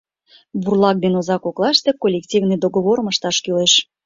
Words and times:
—Бурлак 0.61 0.97
ден 1.03 1.13
оза 1.19 1.37
коклаште 1.43 1.91
коллективный 2.01 2.61
договорым 2.63 3.07
ышташ 3.11 3.37
кӱлеш. 3.43 3.73